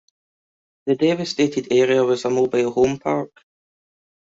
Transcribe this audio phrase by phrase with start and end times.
[0.87, 3.29] The devastated area was a mobile home park.